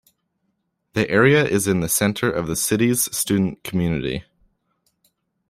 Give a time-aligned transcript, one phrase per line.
[0.93, 4.23] The area is in the centre of the city's student community.